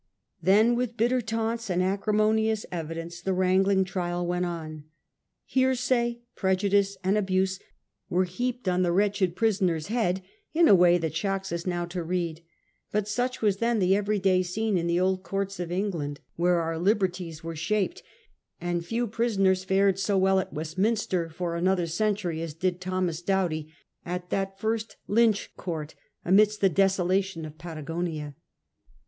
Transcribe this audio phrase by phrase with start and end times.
[0.41, 4.85] Then with bitter taunts and acrimonious evi dence the wrangling trial went on.
[5.45, 7.59] Hearsay, prejudice, and abuse
[8.09, 10.23] were heaped on the wretched prisoner's head
[10.55, 12.41] in a way that shocks us now to read.
[12.91, 16.55] But such was then the everyday scene in the old courts of England V TRIAL
[16.55, 18.01] OF DOUGHTY 73 where our liberties were shaped;
[18.59, 23.71] and few prisoners fared so well at Westminster for another century as did Thomas Doughty
[24.03, 25.93] at that first Lynch court
[26.25, 28.33] amidst the desolation of Patagonia.